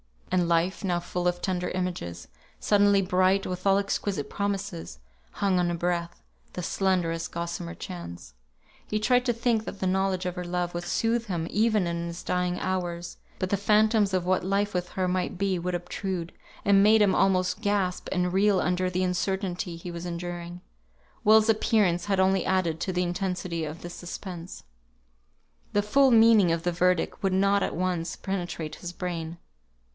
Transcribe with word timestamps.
And 0.31 0.47
Life, 0.47 0.83
now 0.83 0.99
full 1.01 1.27
of 1.27 1.41
tender 1.41 1.67
images, 1.71 2.27
suddenly 2.59 3.01
bright 3.03 3.45
with 3.45 3.67
all 3.67 3.77
exquisite 3.77 4.29
promises, 4.31 4.97
hung 5.33 5.59
on 5.59 5.69
a 5.69 5.75
breath, 5.75 6.23
the 6.53 6.63
slenderest 6.63 7.31
gossamer 7.31 7.75
chance. 7.75 8.33
He 8.87 8.97
tried 8.99 9.25
to 9.25 9.33
think 9.33 9.65
that 9.65 9.79
the 9.79 9.85
knowledge 9.87 10.25
of 10.25 10.35
her 10.35 10.45
love 10.45 10.73
would 10.73 10.85
soothe 10.85 11.25
him 11.27 11.47
even 11.51 11.85
in 11.85 12.07
his 12.07 12.23
dying 12.23 12.57
hours; 12.59 13.17
but 13.37 13.49
the 13.51 13.57
phantoms 13.57 14.13
of 14.13 14.25
what 14.25 14.43
life 14.43 14.73
with 14.73 14.89
her 14.91 15.07
might 15.07 15.37
be, 15.37 15.59
would 15.59 15.75
obtrude, 15.75 16.31
and 16.65 16.81
made 16.81 17.01
him 17.01 17.13
almost 17.13 17.61
gasp 17.61 18.07
and 18.11 18.33
reel 18.33 18.59
under 18.61 18.89
the 18.89 19.03
uncertainty 19.03 19.75
he 19.75 19.91
was 19.91 20.05
enduring. 20.05 20.61
Will's 21.25 21.49
appearance 21.49 22.05
had 22.05 22.21
only 22.21 22.43
added 22.45 22.79
to 22.79 22.93
the 22.93 23.03
intensity 23.03 23.65
of 23.65 23.81
this 23.81 23.95
suspense. 23.95 24.63
The 25.73 25.83
full 25.83 26.09
meaning 26.09 26.51
of 26.51 26.63
the 26.63 26.71
verdict 26.71 27.21
could 27.21 27.33
not 27.33 27.61
at 27.61 27.75
once 27.75 28.15
penetrate 28.15 28.75
his 28.75 28.93
brain. 28.93 29.37